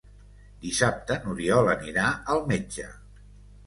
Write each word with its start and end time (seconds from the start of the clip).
Dissabte 0.63 1.19
n'Oriol 1.27 1.71
anirà 1.77 2.09
al 2.37 2.47
metge. 2.55 2.93